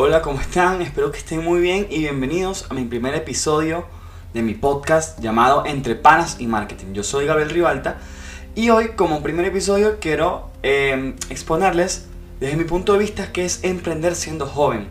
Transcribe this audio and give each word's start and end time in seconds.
Hola, 0.00 0.22
¿cómo 0.22 0.40
están? 0.40 0.80
Espero 0.80 1.10
que 1.10 1.18
estén 1.18 1.42
muy 1.42 1.58
bien 1.58 1.88
y 1.90 1.98
bienvenidos 1.98 2.66
a 2.70 2.74
mi 2.74 2.84
primer 2.84 3.16
episodio 3.16 3.84
de 4.32 4.42
mi 4.42 4.54
podcast 4.54 5.18
llamado 5.18 5.66
Entre 5.66 5.96
Panas 5.96 6.36
y 6.38 6.46
Marketing. 6.46 6.92
Yo 6.92 7.02
soy 7.02 7.26
Gabriel 7.26 7.50
Rivalta 7.50 7.98
y 8.54 8.70
hoy 8.70 8.90
como 8.90 9.24
primer 9.24 9.44
episodio 9.46 9.98
quiero 9.98 10.50
eh, 10.62 11.16
exponerles 11.30 12.06
desde 12.38 12.56
mi 12.56 12.62
punto 12.62 12.92
de 12.92 13.00
vista 13.00 13.32
qué 13.32 13.44
es 13.44 13.64
emprender 13.64 14.14
siendo 14.14 14.46
joven. 14.46 14.86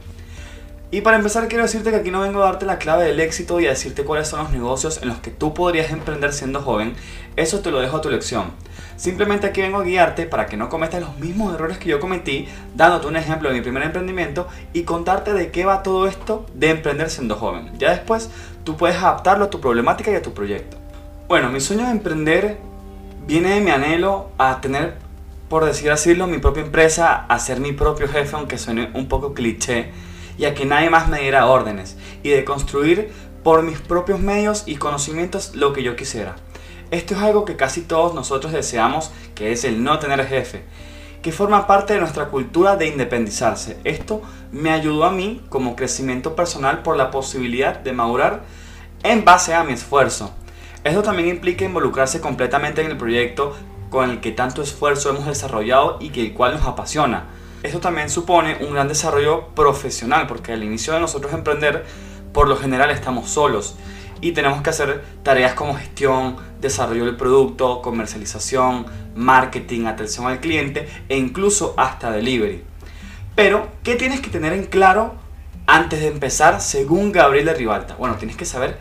Y 0.91 0.99
para 0.99 1.15
empezar 1.15 1.47
quiero 1.47 1.63
decirte 1.63 1.89
que 1.89 1.95
aquí 1.95 2.11
no 2.11 2.19
vengo 2.19 2.41
a 2.41 2.47
darte 2.47 2.65
la 2.65 2.77
clave 2.77 3.05
del 3.05 3.21
éxito 3.21 3.61
y 3.61 3.65
a 3.65 3.69
decirte 3.69 4.03
cuáles 4.03 4.27
son 4.27 4.43
los 4.43 4.51
negocios 4.51 5.01
en 5.01 5.07
los 5.07 5.19
que 5.19 5.31
tú 5.31 5.53
podrías 5.53 5.89
emprender 5.89 6.33
siendo 6.33 6.61
joven. 6.61 6.95
Eso 7.37 7.61
te 7.61 7.71
lo 7.71 7.79
dejo 7.79 7.95
a 7.95 8.01
tu 8.01 8.09
elección. 8.09 8.51
Simplemente 8.97 9.45
aquí 9.45 9.61
vengo 9.61 9.77
a 9.77 9.83
guiarte 9.83 10.25
para 10.25 10.47
que 10.47 10.57
no 10.57 10.69
cometas 10.69 10.99
los 10.99 11.19
mismos 11.19 11.53
errores 11.53 11.77
que 11.77 11.87
yo 11.87 11.99
cometí, 11.99 12.47
dándote 12.75 13.05
un 13.05 13.15
ejemplo 13.15 13.47
de 13.47 13.55
mi 13.55 13.61
primer 13.61 13.83
emprendimiento 13.83 14.47
y 14.73 14.83
contarte 14.83 15.33
de 15.33 15.51
qué 15.51 15.65
va 15.65 15.83
todo 15.83 16.07
esto 16.07 16.47
de 16.55 16.71
emprender 16.71 17.11
siendo 17.11 17.35
joven. 17.35 17.71
Ya 17.77 17.91
después 17.91 18.31
tú 18.63 18.75
puedes 18.75 18.97
adaptarlo 18.97 19.45
a 19.45 19.49
tu 19.51 19.61
problemática 19.61 20.11
y 20.11 20.15
a 20.15 20.23
tu 20.23 20.33
proyecto. 20.33 20.77
Bueno, 21.27 21.51
mi 21.51 21.59
sueño 21.59 21.85
de 21.85 21.91
emprender 21.91 22.57
viene 23.27 23.51
de 23.51 23.61
mi 23.61 23.69
anhelo 23.69 24.31
a 24.39 24.61
tener, 24.61 24.95
por 25.47 25.63
decir 25.63 25.91
así, 25.91 26.15
mi 26.15 26.39
propia 26.39 26.63
empresa, 26.63 27.25
a 27.27 27.37
ser 27.37 27.59
mi 27.59 27.73
propio 27.73 28.07
jefe, 28.07 28.35
aunque 28.35 28.57
suene 28.57 28.89
un 28.95 29.07
poco 29.07 29.35
cliché 29.35 29.91
y 30.39 30.45
a 30.45 30.55
que 30.55 30.65
nadie 30.65 30.89
más 30.89 31.07
me 31.07 31.19
diera 31.19 31.45
órdenes 31.45 31.97
y 32.23 32.29
de 32.29 32.43
construir 32.43 33.11
por 33.43 33.61
mis 33.61 33.79
propios 33.79 34.19
medios 34.19 34.63
y 34.65 34.77
conocimientos 34.77 35.55
lo 35.55 35.71
que 35.71 35.83
yo 35.83 35.95
quisiera. 35.95 36.35
Esto 36.91 37.15
es 37.15 37.21
algo 37.21 37.45
que 37.45 37.55
casi 37.55 37.81
todos 37.81 38.13
nosotros 38.13 38.53
deseamos, 38.53 39.11
que 39.35 39.51
es 39.51 39.63
el 39.63 39.83
no 39.83 39.99
tener 39.99 40.25
jefe, 40.25 40.63
que 41.21 41.31
forma 41.31 41.67
parte 41.67 41.93
de 41.93 41.99
nuestra 41.99 42.29
cultura 42.29 42.75
de 42.75 42.87
independizarse. 42.87 43.77
Esto 43.83 44.21
me 44.51 44.71
ayudó 44.71 45.05
a 45.05 45.11
mí 45.11 45.43
como 45.49 45.75
crecimiento 45.75 46.35
personal 46.35 46.83
por 46.83 46.95
la 46.95 47.11
posibilidad 47.11 47.79
de 47.79 47.93
madurar 47.93 48.43
en 49.03 49.25
base 49.25 49.53
a 49.53 49.63
mi 49.63 49.73
esfuerzo. 49.73 50.31
Esto 50.83 51.03
también 51.03 51.27
implica 51.27 51.65
involucrarse 51.65 52.21
completamente 52.21 52.81
en 52.81 52.91
el 52.91 52.97
proyecto 52.97 53.55
con 53.89 54.09
el 54.09 54.19
que 54.21 54.31
tanto 54.31 54.61
esfuerzo 54.61 55.09
hemos 55.09 55.25
desarrollado 55.25 55.97
y 55.99 56.09
que 56.09 56.21
el 56.21 56.33
cual 56.33 56.53
nos 56.53 56.65
apasiona 56.65 57.25
esto 57.63 57.79
también 57.79 58.09
supone 58.09 58.57
un 58.61 58.71
gran 58.71 58.87
desarrollo 58.87 59.47
profesional, 59.49 60.27
porque 60.27 60.53
al 60.53 60.63
inicio 60.63 60.93
de 60.93 60.99
nosotros 60.99 61.33
emprender, 61.33 61.85
por 62.31 62.47
lo 62.47 62.55
general 62.55 62.91
estamos 62.91 63.29
solos 63.29 63.75
y 64.21 64.31
tenemos 64.31 64.61
que 64.61 64.69
hacer 64.69 65.03
tareas 65.23 65.53
como 65.53 65.75
gestión, 65.75 66.37
desarrollo 66.59 67.05
del 67.05 67.15
producto, 67.15 67.81
comercialización, 67.81 68.85
marketing, 69.15 69.85
atención 69.85 70.27
al 70.27 70.39
cliente 70.39 70.87
e 71.09 71.17
incluso 71.17 71.73
hasta 71.77 72.11
delivery. 72.11 72.63
Pero, 73.35 73.69
¿qué 73.83 73.95
tienes 73.95 74.21
que 74.21 74.29
tener 74.29 74.53
en 74.53 74.65
claro 74.65 75.15
antes 75.65 75.99
de 75.99 76.07
empezar 76.07 76.61
según 76.61 77.11
Gabriel 77.11 77.45
de 77.45 77.53
Ribalta? 77.53 77.95
Bueno, 77.95 78.15
tienes 78.15 78.35
que 78.35 78.45
saber 78.45 78.77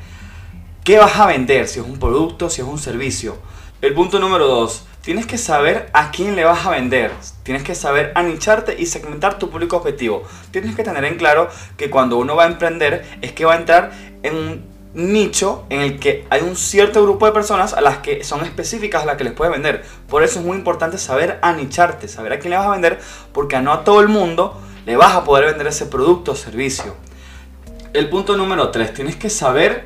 qué 0.84 0.98
vas 0.98 1.18
a 1.18 1.26
vender, 1.26 1.68
si 1.68 1.80
es 1.80 1.86
un 1.86 1.98
producto, 1.98 2.48
si 2.48 2.62
es 2.62 2.66
un 2.66 2.78
servicio. 2.78 3.36
El 3.82 3.92
punto 3.92 4.18
número 4.18 4.46
2, 4.46 4.86
Tienes 5.06 5.26
que 5.26 5.38
saber 5.38 5.88
a 5.92 6.10
quién 6.10 6.34
le 6.34 6.42
vas 6.42 6.66
a 6.66 6.70
vender. 6.70 7.12
Tienes 7.44 7.62
que 7.62 7.76
saber 7.76 8.10
anicharte 8.16 8.74
y 8.76 8.86
segmentar 8.86 9.38
tu 9.38 9.50
público 9.50 9.76
objetivo. 9.76 10.24
Tienes 10.50 10.74
que 10.74 10.82
tener 10.82 11.04
en 11.04 11.16
claro 11.16 11.48
que 11.76 11.90
cuando 11.90 12.18
uno 12.18 12.34
va 12.34 12.42
a 12.42 12.48
emprender 12.48 13.06
es 13.22 13.30
que 13.30 13.44
va 13.44 13.54
a 13.54 13.56
entrar 13.56 13.92
en 14.24 14.64
nicho 14.96 15.66
en 15.68 15.80
el 15.82 16.00
que 16.00 16.26
hay 16.30 16.40
un 16.40 16.56
cierto 16.56 17.02
grupo 17.02 17.26
de 17.26 17.32
personas 17.32 17.74
a 17.74 17.82
las 17.82 17.98
que 17.98 18.24
son 18.24 18.40
específicas 18.44 19.02
a 19.02 19.06
las 19.06 19.16
que 19.16 19.24
les 19.24 19.34
puedes 19.34 19.52
vender. 19.52 19.84
Por 20.08 20.22
eso 20.22 20.40
es 20.40 20.44
muy 20.44 20.56
importante 20.56 20.96
saber 20.96 21.38
anicharte, 21.42 22.08
saber 22.08 22.32
a 22.32 22.38
quién 22.38 22.50
le 22.50 22.56
vas 22.56 22.66
a 22.66 22.70
vender, 22.70 22.98
porque 23.32 23.60
no 23.60 23.72
a 23.72 23.84
todo 23.84 24.00
el 24.00 24.08
mundo 24.08 24.58
le 24.86 24.96
vas 24.96 25.14
a 25.14 25.22
poder 25.22 25.44
vender 25.44 25.66
ese 25.66 25.84
producto 25.86 26.32
o 26.32 26.34
servicio. 26.34 26.96
El 27.92 28.08
punto 28.08 28.36
número 28.38 28.70
3, 28.70 28.94
tienes 28.94 29.16
que 29.16 29.28
saber 29.28 29.84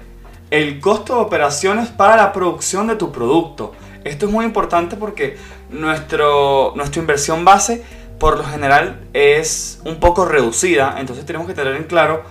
el 0.51 0.81
costo 0.81 1.17
de 1.17 1.21
operaciones 1.23 1.89
para 1.89 2.17
la 2.17 2.33
producción 2.33 2.87
de 2.87 2.95
tu 2.95 3.11
producto. 3.11 3.73
Esto 4.05 4.27
es 4.27 4.33
muy 4.33 4.45
importante 4.45 4.97
porque 4.97 5.37
nuestro, 5.71 6.73
nuestra 6.77 7.01
inversión 7.01 7.45
base 7.45 7.83
por 8.21 8.37
lo 8.37 8.45
general 8.45 9.01
es 9.13 9.81
un 9.85 9.99
poco 9.99 10.25
reducida, 10.25 10.97
entonces 10.99 11.27
tenemos 11.27 11.49
que 11.49 11.55
tener 11.55 11.75
en 11.75 11.85
claro 11.85 12.23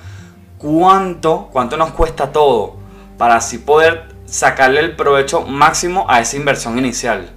cuánto, 0.60 1.50
cuánto 1.52 1.78
nos 1.78 1.92
cuesta 1.92 2.32
todo 2.32 2.76
para 3.18 3.38
así 3.38 3.58
poder 3.58 4.10
sacarle 4.26 4.82
el 4.82 4.96
provecho 4.96 5.42
máximo 5.42 6.06
a 6.08 6.20
esa 6.20 6.36
inversión 6.36 6.78
inicial. 6.78 7.32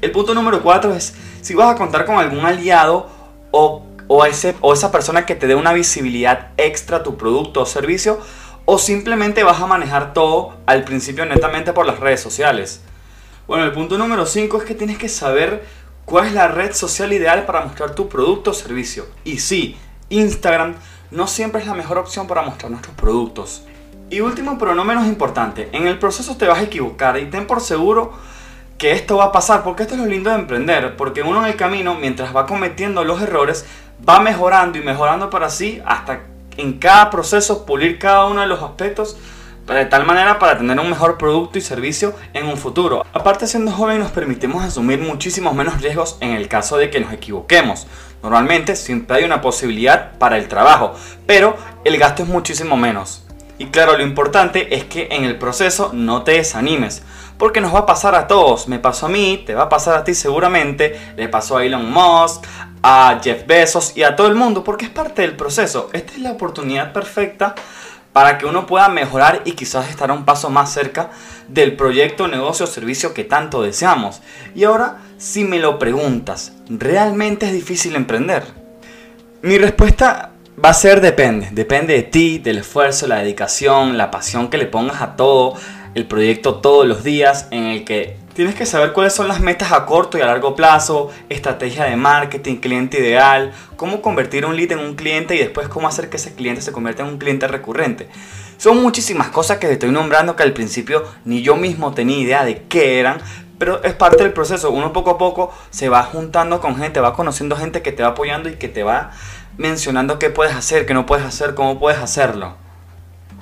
El 0.00 0.12
punto 0.12 0.34
número 0.34 0.62
4 0.62 0.94
es 0.94 1.14
si 1.40 1.54
vas 1.54 1.74
a 1.74 1.76
contar 1.76 2.04
con 2.04 2.16
algún 2.16 2.44
aliado 2.44 3.08
o, 3.50 3.82
o, 4.06 4.24
ese, 4.24 4.54
o 4.60 4.72
esa 4.72 4.92
persona 4.92 5.26
que 5.26 5.34
te 5.34 5.46
dé 5.46 5.56
una 5.56 5.72
visibilidad 5.72 6.50
extra 6.56 6.98
a 6.98 7.02
tu 7.02 7.16
producto 7.16 7.62
o 7.62 7.66
servicio 7.66 8.20
o 8.66 8.78
simplemente 8.78 9.42
vas 9.42 9.60
a 9.60 9.66
manejar 9.66 10.12
todo 10.12 10.54
al 10.66 10.84
principio 10.84 11.26
netamente 11.26 11.72
por 11.72 11.86
las 11.86 11.98
redes 11.98 12.20
sociales. 12.20 12.82
Bueno, 13.48 13.64
el 13.64 13.72
punto 13.72 13.98
número 13.98 14.26
5 14.26 14.58
es 14.58 14.64
que 14.64 14.74
tienes 14.74 14.96
que 14.96 15.08
saber 15.08 15.64
cuál 16.04 16.26
es 16.26 16.34
la 16.34 16.48
red 16.48 16.72
social 16.72 17.12
ideal 17.12 17.46
para 17.46 17.64
mostrar 17.64 17.94
tu 17.94 18.08
producto 18.08 18.52
o 18.52 18.54
servicio. 18.54 19.06
Y 19.24 19.38
sí, 19.38 19.76
Instagram 20.08 20.76
no 21.10 21.26
siempre 21.26 21.60
es 21.60 21.66
la 21.66 21.74
mejor 21.74 21.98
opción 21.98 22.26
para 22.26 22.42
mostrar 22.42 22.70
nuestros 22.70 22.94
productos. 22.94 23.62
Y 24.10 24.20
último, 24.20 24.58
pero 24.58 24.74
no 24.74 24.84
menos 24.84 25.06
importante, 25.06 25.68
en 25.72 25.86
el 25.86 25.98
proceso 25.98 26.36
te 26.36 26.46
vas 26.46 26.58
a 26.58 26.62
equivocar 26.62 27.18
y 27.18 27.26
ten 27.26 27.46
por 27.46 27.60
seguro 27.60 28.12
que 28.78 28.92
esto 28.92 29.18
va 29.18 29.26
a 29.26 29.32
pasar, 29.32 29.62
porque 29.62 29.82
esto 29.82 29.94
es 29.94 30.00
lo 30.00 30.06
lindo 30.06 30.30
de 30.30 30.36
emprender, 30.36 30.96
porque 30.96 31.22
uno 31.22 31.40
en 31.40 31.50
el 31.50 31.56
camino, 31.56 31.94
mientras 31.94 32.34
va 32.34 32.46
cometiendo 32.46 33.04
los 33.04 33.20
errores, 33.22 33.66
va 34.08 34.20
mejorando 34.20 34.78
y 34.78 34.82
mejorando 34.82 35.30
para 35.30 35.50
sí 35.50 35.80
hasta 35.84 36.22
en 36.56 36.78
cada 36.78 37.10
proceso 37.10 37.66
pulir 37.66 37.98
cada 37.98 38.26
uno 38.26 38.40
de 38.40 38.46
los 38.46 38.62
aspectos 38.62 39.16
de 39.66 39.86
tal 39.86 40.04
manera 40.04 40.38
para 40.38 40.58
tener 40.58 40.78
un 40.80 40.90
mejor 40.90 41.16
producto 41.16 41.58
y 41.58 41.60
servicio 41.60 42.14
en 42.32 42.46
un 42.46 42.56
futuro. 42.56 43.04
Aparte 43.12 43.46
siendo 43.46 43.70
joven 43.70 44.00
nos 44.00 44.10
permitimos 44.10 44.64
asumir 44.64 44.98
muchísimos 44.98 45.54
menos 45.54 45.80
riesgos 45.80 46.16
en 46.20 46.32
el 46.32 46.48
caso 46.48 46.76
de 46.76 46.90
que 46.90 47.00
nos 47.00 47.12
equivoquemos. 47.12 47.86
Normalmente 48.22 48.76
siempre 48.76 49.18
hay 49.18 49.24
una 49.24 49.40
posibilidad 49.40 50.18
para 50.18 50.36
el 50.36 50.48
trabajo, 50.48 50.94
pero 51.26 51.56
el 51.84 51.96
gasto 51.98 52.22
es 52.22 52.28
muchísimo 52.28 52.76
menos. 52.76 53.24
Y 53.58 53.66
claro, 53.66 53.96
lo 53.96 54.02
importante 54.02 54.74
es 54.74 54.84
que 54.84 55.08
en 55.10 55.24
el 55.24 55.36
proceso 55.36 55.90
no 55.92 56.22
te 56.22 56.32
desanimes, 56.32 57.02
porque 57.36 57.60
nos 57.60 57.74
va 57.74 57.80
a 57.80 57.86
pasar 57.86 58.14
a 58.14 58.26
todos. 58.26 58.68
Me 58.68 58.78
pasó 58.78 59.06
a 59.06 59.08
mí, 59.10 59.42
te 59.44 59.54
va 59.54 59.64
a 59.64 59.68
pasar 59.68 59.96
a 59.96 60.04
ti 60.04 60.14
seguramente, 60.14 60.98
le 61.16 61.28
pasó 61.28 61.58
a 61.58 61.64
Elon 61.64 61.90
Musk, 61.90 62.44
a 62.82 63.20
Jeff 63.22 63.46
Bezos 63.46 63.96
y 63.96 64.02
a 64.02 64.16
todo 64.16 64.28
el 64.28 64.34
mundo, 64.34 64.64
porque 64.64 64.86
es 64.86 64.90
parte 64.90 65.22
del 65.22 65.36
proceso. 65.36 65.90
Esta 65.92 66.12
es 66.12 66.20
la 66.20 66.32
oportunidad 66.32 66.94
perfecta 66.94 67.54
para 68.12 68.38
que 68.38 68.46
uno 68.46 68.66
pueda 68.66 68.88
mejorar 68.88 69.42
y 69.44 69.52
quizás 69.52 69.88
estar 69.88 70.10
un 70.10 70.24
paso 70.24 70.50
más 70.50 70.72
cerca 70.72 71.10
del 71.48 71.76
proyecto, 71.76 72.28
negocio 72.28 72.64
o 72.64 72.68
servicio 72.68 73.14
que 73.14 73.24
tanto 73.24 73.62
deseamos. 73.62 74.20
Y 74.54 74.64
ahora, 74.64 74.98
si 75.18 75.44
me 75.44 75.58
lo 75.58 75.78
preguntas, 75.78 76.52
¿realmente 76.68 77.46
es 77.46 77.52
difícil 77.52 77.94
emprender? 77.96 78.44
Mi 79.42 79.58
respuesta 79.58 80.32
va 80.62 80.70
a 80.70 80.74
ser 80.74 81.00
depende. 81.00 81.48
Depende 81.52 81.94
de 81.94 82.02
ti, 82.02 82.38
del 82.38 82.58
esfuerzo, 82.58 83.06
la 83.06 83.18
dedicación, 83.18 83.96
la 83.96 84.10
pasión 84.10 84.48
que 84.48 84.58
le 84.58 84.66
pongas 84.66 85.02
a 85.02 85.16
todo, 85.16 85.54
el 85.94 86.06
proyecto 86.06 86.56
todos 86.56 86.86
los 86.86 87.02
días 87.02 87.48
en 87.50 87.64
el 87.64 87.84
que 87.84 88.16
Tienes 88.40 88.54
que 88.54 88.64
saber 88.64 88.94
cuáles 88.94 89.12
son 89.12 89.28
las 89.28 89.40
metas 89.40 89.70
a 89.70 89.84
corto 89.84 90.16
y 90.16 90.22
a 90.22 90.26
largo 90.26 90.56
plazo, 90.56 91.10
estrategia 91.28 91.84
de 91.84 91.96
marketing, 91.96 92.56
cliente 92.56 92.98
ideal, 92.98 93.52
cómo 93.76 94.00
convertir 94.00 94.46
un 94.46 94.56
lead 94.56 94.72
en 94.72 94.78
un 94.78 94.94
cliente 94.94 95.34
y 95.34 95.38
después 95.40 95.68
cómo 95.68 95.86
hacer 95.86 96.08
que 96.08 96.16
ese 96.16 96.34
cliente 96.34 96.62
se 96.62 96.72
convierta 96.72 97.02
en 97.02 97.10
un 97.10 97.18
cliente 97.18 97.46
recurrente. 97.48 98.08
Son 98.56 98.80
muchísimas 98.80 99.28
cosas 99.28 99.58
que 99.58 99.66
te 99.66 99.74
estoy 99.74 99.90
nombrando 99.90 100.36
que 100.36 100.42
al 100.42 100.54
principio 100.54 101.04
ni 101.26 101.42
yo 101.42 101.56
mismo 101.56 101.92
tenía 101.92 102.16
idea 102.16 102.44
de 102.46 102.62
qué 102.62 102.98
eran, 102.98 103.18
pero 103.58 103.84
es 103.84 103.92
parte 103.92 104.22
del 104.22 104.32
proceso. 104.32 104.70
Uno 104.70 104.94
poco 104.94 105.10
a 105.10 105.18
poco 105.18 105.52
se 105.68 105.90
va 105.90 106.02
juntando 106.04 106.62
con 106.62 106.76
gente, 106.78 106.98
va 107.00 107.12
conociendo 107.12 107.56
gente 107.56 107.82
que 107.82 107.92
te 107.92 108.02
va 108.02 108.08
apoyando 108.08 108.48
y 108.48 108.54
que 108.54 108.68
te 108.68 108.84
va 108.84 109.10
mencionando 109.58 110.18
qué 110.18 110.30
puedes 110.30 110.54
hacer, 110.56 110.86
qué 110.86 110.94
no 110.94 111.04
puedes 111.04 111.26
hacer, 111.26 111.54
cómo 111.54 111.78
puedes 111.78 112.00
hacerlo. 112.00 112.54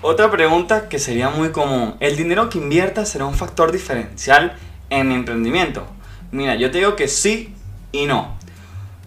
Otra 0.02 0.28
pregunta 0.28 0.88
que 0.88 0.98
sería 0.98 1.28
muy 1.28 1.50
común, 1.50 1.94
¿el 2.00 2.16
dinero 2.16 2.48
que 2.50 2.58
inviertas 2.58 3.08
será 3.08 3.26
un 3.26 3.34
factor 3.34 3.70
diferencial 3.70 4.56
en 4.90 5.08
mi 5.08 5.14
emprendimiento? 5.14 5.87
Mira, 6.31 6.56
yo 6.56 6.70
te 6.70 6.79
digo 6.79 6.96
que 6.96 7.08
sí 7.08 7.55
y 7.93 8.06
no. 8.06 8.37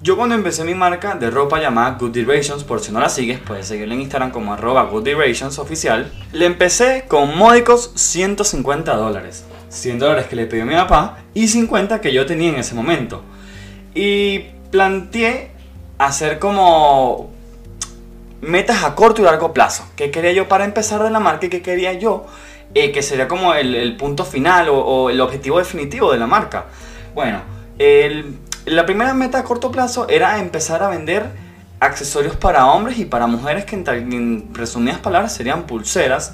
Yo 0.04 0.18
cuando 0.18 0.34
empecé 0.34 0.64
mi 0.64 0.74
marca 0.74 1.14
de 1.14 1.30
ropa 1.30 1.60
llamada 1.60 1.92
Good 2.00 2.18
Durations, 2.18 2.64
por 2.64 2.80
si 2.80 2.92
no 2.92 3.00
la 3.00 3.10
sigues, 3.10 3.40
puedes 3.40 3.68
seguirla 3.68 3.94
en 3.94 4.02
Instagram 4.02 4.32
como 4.32 4.52
arroba 4.52 4.84
Good 4.86 5.08
oficial, 5.60 6.12
le 6.34 6.48
empecé 6.48 7.06
con 7.08 7.38
módicos 7.38 7.92
150 7.94 8.96
dólares. 8.96 9.46
100 9.70 10.00
dólares 10.00 10.26
que 10.26 10.36
le 10.36 10.48
pidió 10.48 10.66
mi 10.66 10.74
papá 10.74 11.20
y 11.36 11.48
50 11.48 12.02
que 12.02 12.12
yo 12.12 12.26
tenía 12.26 12.50
en 12.50 12.56
ese 12.56 12.74
momento. 12.74 13.22
Y 13.94 14.40
planteé 14.72 15.52
hacer 16.00 16.40
como 16.40 17.30
metas 18.42 18.84
a 18.84 18.96
corto 18.96 19.22
y 19.22 19.26
largo 19.26 19.54
plazo. 19.54 19.86
¿Qué 19.96 20.10
quería 20.10 20.32
yo 20.32 20.48
para 20.48 20.66
empezar 20.66 21.04
de 21.04 21.12
la 21.12 21.20
marca 21.20 21.46
y 21.46 21.50
qué 21.50 21.62
quería 21.62 21.94
yo 21.94 22.26
eh, 22.74 22.92
que 22.92 23.02
sería 23.02 23.28
como 23.28 23.54
el, 23.54 23.96
punto 23.98 24.26
final 24.26 24.70
o, 24.70 25.10
el 25.10 25.20
objetivo 25.20 25.60
definitivo 25.60 26.12
de 26.12 26.18
la 26.18 26.28
marca. 26.28 26.66
Bueno, 27.14 27.42
la 28.66 28.86
primera 28.86 29.14
meta 29.14 29.40
a 29.40 29.44
corto 29.44 29.72
plazo 29.72 30.08
era 30.08 30.40
empezar 30.40 30.84
a 30.84 30.90
vender 30.90 31.26
accesorios 31.82 32.36
para 32.36 32.68
hombres 32.68 33.00
y 33.00 33.06
para 33.06 33.28
mujeres 33.28 33.66
que 33.66 33.76
en, 33.76 34.54
resumidas 34.54 35.00
palabras 35.00 35.34
serían 35.34 35.64
pulseras. 35.64 36.34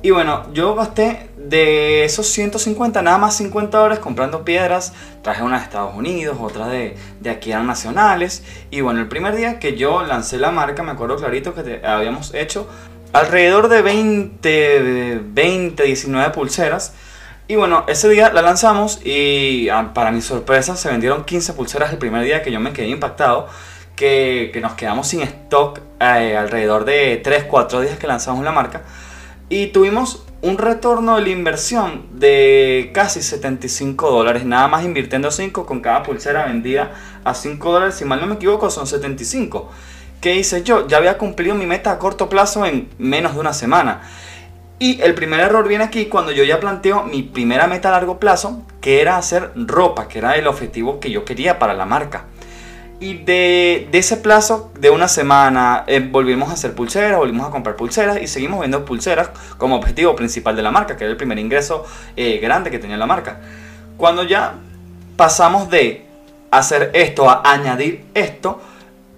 Y 0.00 0.12
bueno, 0.12 0.46
yo 0.52 0.74
gasté 0.76 1.30
de 1.36 2.04
esos 2.04 2.28
150, 2.28 3.02
nada 3.02 3.18
más 3.18 3.36
50 3.36 3.76
dólares 3.76 3.98
comprando 3.98 4.44
piedras. 4.44 4.92
Traje 5.22 5.42
unas 5.42 5.60
de 5.60 5.64
Estados 5.64 5.96
Unidos, 5.96 6.36
otras 6.40 6.70
de, 6.70 6.96
de 7.20 7.30
aquí 7.30 7.50
eran 7.50 7.66
nacionales. 7.66 8.44
Y 8.70 8.82
bueno, 8.82 9.00
el 9.00 9.08
primer 9.08 9.34
día 9.34 9.58
que 9.58 9.76
yo 9.76 10.02
lancé 10.04 10.38
la 10.38 10.52
marca, 10.52 10.84
me 10.84 10.92
acuerdo 10.92 11.16
clarito 11.16 11.54
que 11.54 11.84
habíamos 11.84 12.32
hecho 12.34 12.68
alrededor 13.18 13.68
de 13.68 13.82
20, 13.82 15.20
20, 15.24 15.82
19 15.82 16.30
pulseras. 16.30 16.92
Y 17.48 17.56
bueno, 17.56 17.84
ese 17.86 18.08
día 18.08 18.32
la 18.32 18.42
lanzamos 18.42 19.00
y 19.04 19.68
ah, 19.68 19.92
para 19.94 20.10
mi 20.10 20.20
sorpresa 20.20 20.76
se 20.76 20.88
vendieron 20.90 21.24
15 21.24 21.52
pulseras 21.52 21.92
el 21.92 21.98
primer 21.98 22.24
día 22.24 22.42
que 22.42 22.50
yo 22.50 22.60
me 22.60 22.72
quedé 22.72 22.88
impactado. 22.88 23.48
Que, 23.94 24.50
que 24.52 24.60
nos 24.60 24.74
quedamos 24.74 25.08
sin 25.08 25.22
stock 25.22 25.80
eh, 26.00 26.36
alrededor 26.36 26.84
de 26.84 27.22
3-4 27.22 27.80
días 27.80 27.98
que 27.98 28.06
lanzamos 28.06 28.44
la 28.44 28.52
marca. 28.52 28.82
Y 29.48 29.68
tuvimos 29.68 30.26
un 30.42 30.58
retorno 30.58 31.16
de 31.16 31.22
la 31.22 31.28
inversión 31.30 32.06
de 32.12 32.90
casi 32.92 33.22
75 33.22 34.10
dólares, 34.10 34.44
nada 34.44 34.68
más 34.68 34.84
invirtiendo 34.84 35.30
5 35.30 35.64
con 35.64 35.80
cada 35.80 36.02
pulsera 36.02 36.44
vendida 36.46 36.92
a 37.24 37.32
5 37.32 37.72
dólares, 37.72 37.94
si 37.94 38.04
mal 38.04 38.20
no 38.20 38.26
me 38.26 38.34
equivoco 38.34 38.68
son 38.68 38.86
75. 38.86 39.70
¿Qué 40.20 40.36
hice 40.36 40.62
yo? 40.62 40.86
Ya 40.88 40.96
había 40.96 41.18
cumplido 41.18 41.54
mi 41.54 41.66
meta 41.66 41.90
a 41.92 41.98
corto 41.98 42.28
plazo 42.28 42.66
en 42.66 42.88
menos 42.98 43.34
de 43.34 43.40
una 43.40 43.52
semana. 43.52 44.02
Y 44.78 45.00
el 45.00 45.14
primer 45.14 45.40
error 45.40 45.66
viene 45.68 45.84
aquí 45.84 46.06
cuando 46.06 46.32
yo 46.32 46.44
ya 46.44 46.60
planteo 46.60 47.04
mi 47.04 47.22
primera 47.22 47.66
meta 47.66 47.88
a 47.88 47.92
largo 47.92 48.18
plazo, 48.18 48.62
que 48.80 49.00
era 49.00 49.16
hacer 49.16 49.52
ropa, 49.54 50.06
que 50.08 50.18
era 50.18 50.36
el 50.36 50.46
objetivo 50.46 51.00
que 51.00 51.10
yo 51.10 51.24
quería 51.24 51.58
para 51.58 51.72
la 51.74 51.86
marca. 51.86 52.24
Y 52.98 53.18
de, 53.24 53.88
ese 53.92 54.16
plazo 54.16 54.70
de 54.78 54.88
una 54.90 55.08
semana 55.08 55.84
eh, 55.86 56.00
volvimos 56.00 56.50
a 56.50 56.54
hacer 56.54 56.74
pulseras, 56.74 57.18
volvimos 57.18 57.46
a 57.46 57.50
comprar 57.50 57.76
pulseras 57.76 58.20
y 58.22 58.26
seguimos 58.26 58.60
viendo 58.60 58.84
pulseras 58.84 59.30
como 59.58 59.76
objetivo 59.76 60.16
principal 60.16 60.56
de 60.56 60.62
la 60.62 60.70
marca, 60.70 60.96
que 60.96 61.04
era 61.04 61.10
el 61.10 61.16
primer 61.16 61.38
ingreso 61.38 61.84
eh, 62.16 62.38
grande 62.38 62.70
que 62.70 62.78
tenía 62.78 62.96
la 62.96 63.06
marca. 63.06 63.40
Cuando 63.98 64.24
ya 64.24 64.54
pasamos 65.16 65.70
de 65.70 66.06
hacer 66.50 66.90
esto 66.94 67.28
a 67.28 67.42
añadir 67.44 68.04
esto, 68.14 68.60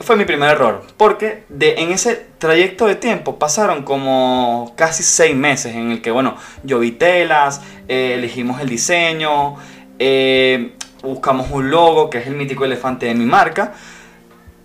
fue 0.00 0.16
mi 0.16 0.24
primer 0.24 0.50
error, 0.50 0.84
porque 0.96 1.44
en 1.60 1.90
ese 1.90 2.26
trayecto 2.38 2.86
de 2.86 2.94
tiempo 2.94 3.38
pasaron 3.38 3.82
como 3.82 4.72
casi 4.76 5.02
seis 5.02 5.34
meses 5.34 5.74
en 5.74 5.90
el 5.90 6.02
que, 6.02 6.10
bueno, 6.10 6.36
yo 6.62 6.78
vi 6.78 6.92
telas, 6.92 7.62
eh, 7.88 8.14
elegimos 8.14 8.60
el 8.60 8.68
diseño, 8.68 9.56
eh, 9.98 10.72
buscamos 11.02 11.50
un 11.50 11.70
logo, 11.70 12.10
que 12.10 12.18
es 12.18 12.26
el 12.26 12.34
mítico 12.34 12.64
elefante 12.64 13.06
de 13.06 13.14
mi 13.14 13.24
marca, 13.24 13.74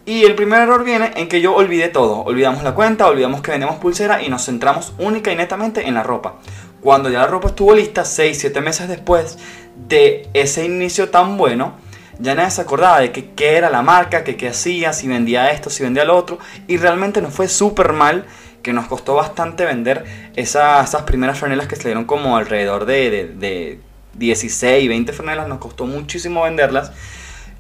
y 0.06 0.24
el 0.24 0.36
primer 0.36 0.62
error 0.62 0.84
viene 0.84 1.12
en 1.16 1.28
que 1.28 1.42
yo 1.42 1.56
olvidé 1.56 1.88
todo, 1.88 2.24
olvidamos 2.24 2.64
la 2.64 2.76
cuenta, 2.76 3.08
olvidamos 3.08 3.42
que 3.42 3.52
vendemos 3.52 3.78
pulsera 3.78 4.22
y 4.22 4.30
nos 4.30 4.46
centramos 4.46 4.94
única 5.00 5.32
y 5.32 5.36
netamente 5.36 5.88
en 5.88 5.96
la 5.96 6.04
ropa. 6.04 6.36
Cuando 6.82 7.10
ya 7.10 7.20
la 7.20 7.28
ropa 7.28 7.48
estuvo 7.48 7.74
lista, 7.74 8.04
6-7 8.04 8.62
meses 8.62 8.90
después 8.90 9.40
de 9.88 10.28
ese 10.34 10.66
inicio 10.66 11.10
tan 11.10 11.38
bueno, 11.38 11.76
ya 12.20 12.36
nadie 12.36 12.52
se 12.52 12.62
acordaba 12.62 13.00
de 13.00 13.12
qué 13.12 13.56
era 13.56 13.70
la 13.70 13.82
marca, 13.82 14.24
qué 14.24 14.48
hacía, 14.48 14.94
si 14.94 15.08
vendía 15.08 15.52
esto, 15.52 15.70
si 15.70 15.84
vendía 15.84 16.06
lo 16.06 16.16
otro. 16.16 16.40
Y 16.68 16.78
realmente 16.78 17.22
nos 17.22 17.34
fue 17.34 17.48
súper 17.48 17.94
mal, 17.94 18.26
que 18.62 18.74
nos 18.74 18.88
costó 18.88 19.16
bastante 19.16 19.66
vender 19.66 20.32
esas, 20.36 20.96
primeras 21.04 21.38
franelas 21.38 21.68
que 21.68 21.76
salieron 21.76 22.06
como 22.06 22.38
alrededor 22.38 22.86
de, 22.86 23.10
de, 23.10 23.26
de 23.26 23.80
16, 24.14 24.88
20 24.88 25.14
franelas. 25.14 25.48
Nos 25.48 25.60
costó 25.60 25.86
muchísimo 25.86 26.44
venderlas. 26.44 26.92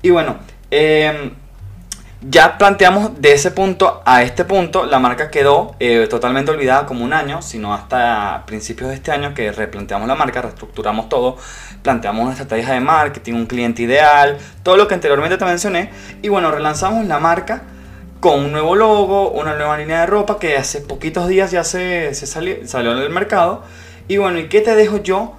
Y 0.02 0.12
bueno, 0.12 0.38
eh, 0.72 1.32
ya 2.30 2.58
planteamos 2.58 3.22
de 3.22 3.34
ese 3.34 3.52
punto 3.52 4.02
a 4.06 4.24
este 4.24 4.46
punto, 4.46 4.86
la 4.86 5.00
marca 5.00 5.30
quedó 5.30 5.76
eh, 5.80 6.08
totalmente 6.10 6.52
olvidada 6.52 6.86
como 6.86 7.04
un 7.04 7.14
año, 7.14 7.42
sino 7.42 7.74
hasta 7.74 8.44
principios 8.46 8.90
de 8.90 8.96
este 8.96 9.12
año 9.12 9.34
que 9.34 9.52
replanteamos 9.52 10.08
la 10.08 10.16
marca, 10.16 10.42
reestructuramos 10.42 11.10
todo, 11.10 11.38
planteamos 11.82 12.24
una 12.24 12.32
estrategia 12.32 12.74
de 12.74 12.80
marketing, 12.80 13.34
un 13.34 13.46
cliente 13.46 13.82
ideal, 13.82 14.38
todo 14.64 14.78
lo 14.78 14.88
que 14.88 14.94
anteriormente 14.94 15.38
te 15.38 15.46
mencioné, 15.46 15.90
y 16.22 16.30
bueno, 16.30 16.52
relanzamos 16.52 17.06
la 17.06 17.20
marca 17.20 17.64
con 18.20 18.40
un 18.40 18.52
nuevo 18.54 18.76
logo, 18.76 19.32
una 19.32 19.56
nueva 19.56 19.78
línea 19.78 20.00
de 20.02 20.06
ropa 20.06 20.40
que 20.40 20.56
hace 20.56 20.80
poquitos 20.80 21.28
días 21.28 21.52
ya 21.52 21.66
se, 21.66 22.14
salió, 22.16 22.66
salió 22.66 22.94
el 22.94 23.10
mercado. 23.10 23.64
Y 24.08 24.16
bueno, 24.16 24.40
¿y 24.40 24.48
qué 24.48 24.62
te 24.62 24.76
dejo 24.76 25.04
yo? 25.04 25.34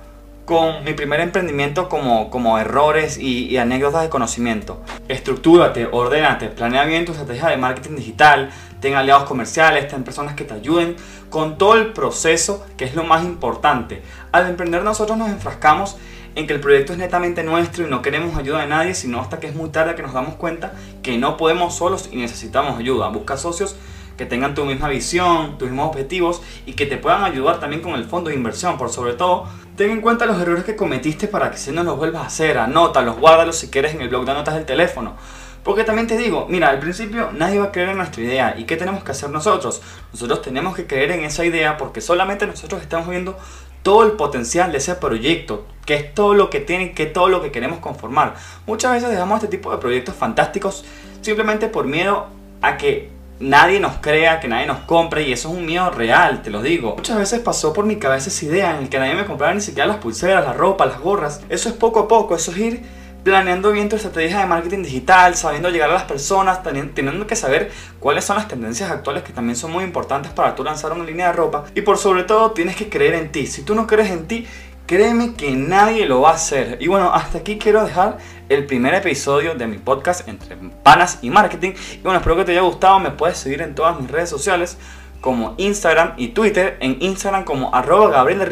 Con 0.44 0.84
mi 0.84 0.92
primer 0.92 1.20
emprendimiento 1.20 1.88
como, 1.88 2.30
como 2.30 2.58
errores 2.58 3.18
y, 3.18 3.56
anécdotas 3.56 4.02
de 4.02 4.08
conocimiento. 4.08 4.82
Estructúrate, 5.08 5.88
ordénate, 5.90 6.48
planea 6.48 6.84
bien 6.84 7.04
tu 7.04 7.12
estrategia 7.12 7.48
de 7.48 7.56
marketing 7.56 7.96
digital, 7.96 8.50
ten 8.80 8.94
aliados 8.94 9.24
comerciales, 9.24 9.88
ten 9.88 10.04
personas 10.04 10.34
que 10.34 10.44
te 10.44 10.54
ayuden 10.54 10.96
con 11.30 11.56
todo 11.56 11.74
el 11.76 11.92
proceso 11.92 12.66
que 12.76 12.84
es 12.84 12.94
lo 12.94 13.04
más 13.04 13.24
importante. 13.24 14.02
Al 14.32 14.48
emprender 14.48 14.82
nosotros 14.82 15.16
nos 15.16 15.30
enfrascamos 15.30 15.96
en 16.34 16.46
que 16.46 16.52
el 16.52 16.60
proyecto 16.60 16.92
es 16.92 16.98
netamente 16.98 17.42
nuestro 17.42 17.86
y 17.86 17.90
no 17.90 18.02
queremos 18.02 18.36
ayuda 18.36 18.60
de 18.60 18.66
nadie, 18.66 18.94
sino 18.94 19.20
hasta 19.20 19.40
que 19.40 19.46
es 19.46 19.54
muy 19.54 19.70
tarde 19.70 19.94
que 19.94 20.02
nos 20.02 20.12
damos 20.12 20.34
cuenta 20.34 20.74
que 21.02 21.16
no 21.16 21.36
podemos 21.36 21.74
solos 21.74 22.08
y 22.12 22.16
necesitamos 22.16 22.78
ayuda. 22.78 23.08
Busca 23.08 23.36
socios 23.36 23.76
que 24.16 24.26
tengan 24.26 24.54
tu 24.54 24.64
misma 24.64 24.88
visión, 24.88 25.58
tus 25.58 25.68
mismos 25.68 25.88
objetivos 25.88 26.42
y 26.66 26.74
que 26.74 26.86
te 26.86 26.96
puedan 26.96 27.24
ayudar 27.24 27.60
también 27.60 27.82
con 27.82 27.94
el 27.94 28.04
fondo 28.04 28.30
de 28.30 28.36
inversión. 28.36 28.78
Por 28.78 28.90
sobre 28.90 29.14
todo, 29.14 29.46
ten 29.76 29.90
en 29.90 30.00
cuenta 30.00 30.26
los 30.26 30.40
errores 30.40 30.64
que 30.64 30.76
cometiste 30.76 31.28
para 31.28 31.50
que 31.50 31.56
si 31.56 31.72
no 31.72 31.82
los 31.82 31.96
vuelvas 31.96 32.22
a 32.22 32.26
hacer, 32.26 32.58
anótalos, 32.58 33.18
guárdalos 33.18 33.56
si 33.56 33.68
quieres 33.68 33.94
en 33.94 34.00
el 34.00 34.08
blog 34.08 34.24
de 34.24 34.34
notas 34.34 34.54
del 34.54 34.64
teléfono. 34.64 35.16
Porque 35.64 35.82
también 35.82 36.06
te 36.06 36.16
digo, 36.18 36.46
mira, 36.48 36.68
al 36.68 36.78
principio 36.78 37.30
nadie 37.32 37.58
va 37.58 37.66
a 37.66 37.72
creer 37.72 37.88
en 37.88 37.96
nuestra 37.96 38.22
idea. 38.22 38.54
¿Y 38.58 38.64
qué 38.64 38.76
tenemos 38.76 39.02
que 39.02 39.12
hacer 39.12 39.30
nosotros? 39.30 39.80
Nosotros 40.12 40.42
tenemos 40.42 40.76
que 40.76 40.86
creer 40.86 41.12
en 41.12 41.24
esa 41.24 41.44
idea 41.44 41.78
porque 41.78 42.02
solamente 42.02 42.46
nosotros 42.46 42.82
estamos 42.82 43.08
viendo 43.08 43.38
todo 43.82 44.04
el 44.04 44.12
potencial 44.12 44.72
de 44.72 44.78
ese 44.78 44.94
proyecto, 44.94 45.66
que 45.86 45.94
es 45.94 46.14
todo 46.14 46.34
lo 46.34 46.50
que 46.50 46.60
tiene, 46.60 46.92
que 46.92 47.06
todo 47.06 47.28
lo 47.28 47.40
que 47.40 47.50
queremos 47.50 47.78
conformar. 47.78 48.34
Muchas 48.66 48.92
veces 48.92 49.10
dejamos 49.10 49.42
este 49.42 49.56
tipo 49.56 49.70
de 49.70 49.78
proyectos 49.78 50.14
fantásticos 50.14 50.84
simplemente 51.22 51.68
por 51.68 51.86
miedo 51.86 52.26
a 52.60 52.76
que 52.76 53.13
nadie 53.40 53.80
nos 53.80 53.96
crea, 53.98 54.40
que 54.40 54.48
nadie 54.48 54.66
nos 54.66 54.80
compre 54.80 55.22
y 55.22 55.32
eso 55.32 55.48
es 55.50 55.56
un 55.56 55.66
miedo 55.66 55.90
real, 55.90 56.42
te 56.42 56.50
lo 56.50 56.62
digo. 56.62 56.94
Muchas 56.96 57.18
veces 57.18 57.40
pasó 57.40 57.72
por 57.72 57.84
mi 57.84 57.96
cabeza 57.96 58.28
esa 58.28 58.44
idea 58.44 58.70
en 58.76 58.84
el 58.84 58.88
que 58.88 58.98
nadie 58.98 59.14
me 59.14 59.26
comprara 59.26 59.54
ni 59.54 59.60
siquiera 59.60 59.86
las 59.86 59.98
pulseras, 59.98 60.44
la 60.44 60.52
ropa, 60.52 60.86
las 60.86 61.00
gorras. 61.00 61.40
Eso 61.48 61.68
es 61.68 61.74
poco 61.74 62.00
a 62.00 62.08
poco, 62.08 62.36
eso 62.36 62.50
es 62.52 62.58
ir 62.58 62.82
planeando 63.24 63.72
bien 63.72 63.88
tu 63.88 63.96
estrategia 63.96 64.40
de 64.40 64.46
marketing 64.46 64.82
digital, 64.82 65.34
sabiendo 65.34 65.70
llegar 65.70 65.88
a 65.88 65.94
las 65.94 66.04
personas, 66.04 66.62
teniendo 66.62 67.26
que 67.26 67.34
saber 67.34 67.72
cuáles 67.98 68.24
son 68.24 68.36
las 68.36 68.46
tendencias 68.46 68.90
actuales 68.90 69.22
que 69.22 69.32
también 69.32 69.56
son 69.56 69.72
muy 69.72 69.82
importantes 69.82 70.30
para 70.30 70.54
tú 70.54 70.62
lanzar 70.62 70.92
una 70.92 71.04
línea 71.04 71.28
de 71.28 71.32
ropa 71.32 71.64
y 71.74 71.80
por 71.80 71.96
sobre 71.96 72.24
todo 72.24 72.50
tienes 72.50 72.76
que 72.76 72.90
creer 72.90 73.14
en 73.14 73.32
ti. 73.32 73.46
Si 73.46 73.62
tú 73.62 73.74
no 73.74 73.86
crees 73.86 74.10
en 74.10 74.28
ti, 74.28 74.46
Créeme 74.86 75.32
que 75.32 75.52
nadie 75.52 76.04
lo 76.04 76.20
va 76.20 76.32
a 76.32 76.34
hacer. 76.34 76.76
Y 76.78 76.88
bueno, 76.88 77.10
hasta 77.14 77.38
aquí 77.38 77.58
quiero 77.58 77.82
dejar 77.82 78.18
el 78.50 78.66
primer 78.66 78.92
episodio 78.92 79.54
de 79.54 79.66
mi 79.66 79.78
podcast 79.78 80.28
entre 80.28 80.56
panas 80.82 81.20
y 81.22 81.30
marketing. 81.30 81.72
Y 81.92 82.02
bueno, 82.02 82.18
espero 82.18 82.36
que 82.36 82.44
te 82.44 82.52
haya 82.52 82.60
gustado. 82.60 82.98
Me 82.98 83.10
puedes 83.10 83.38
seguir 83.38 83.62
en 83.62 83.74
todas 83.74 83.98
mis 83.98 84.10
redes 84.10 84.28
sociales 84.28 84.76
como 85.22 85.54
Instagram 85.56 86.12
y 86.18 86.28
Twitter. 86.28 86.76
En 86.80 86.98
Instagram 87.00 87.44
como 87.44 87.74
arroba 87.74 88.10
Gabriel 88.10 88.46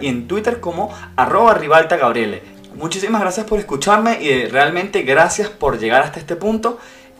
y 0.00 0.08
en 0.08 0.26
Twitter 0.26 0.58
como 0.58 0.90
arroba 1.16 1.52
Rivalta 1.52 1.98
Gabriele. 1.98 2.42
Muchísimas 2.76 3.20
gracias 3.20 3.44
por 3.44 3.58
escucharme 3.58 4.22
y 4.22 4.46
realmente 4.46 5.02
gracias 5.02 5.50
por 5.50 5.78
llegar 5.78 6.02
hasta 6.02 6.18
este 6.18 6.34
punto. 6.34 6.78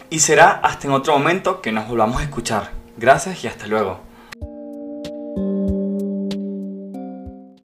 Y 0.09 0.21
será 0.21 0.53
hasta 0.63 0.87
en 0.87 0.95
otro 0.95 1.19
momento 1.19 1.61
que 1.61 1.71
nos 1.71 1.87
volvamos 1.87 2.23
a 2.23 2.25
escuchar. 2.25 2.71
Gracias 2.97 3.45
y 3.45 3.47
hasta 3.47 3.67
luego. 3.67 4.14